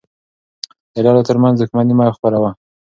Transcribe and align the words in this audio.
د 0.93 0.95
ډلو 1.05 1.21
ترمنځ 1.29 1.55
دښمني 1.59 1.93
مه 1.97 2.13
خپروه. 2.15 2.49